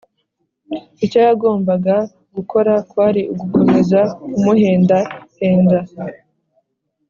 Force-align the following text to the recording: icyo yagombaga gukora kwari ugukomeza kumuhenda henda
icyo 1.05 1.19
yagombaga 1.27 1.95
gukora 2.35 2.73
kwari 2.89 3.21
ugukomeza 3.31 3.99
kumuhenda 4.29 4.97
henda 5.37 5.79